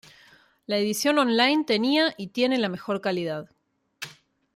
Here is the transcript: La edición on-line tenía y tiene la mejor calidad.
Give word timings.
La 0.65 0.77
edición 0.77 1.19
on-line 1.19 1.63
tenía 1.63 2.15
y 2.17 2.29
tiene 2.29 2.57
la 2.57 2.69
mejor 2.69 3.01
calidad. 3.01 3.51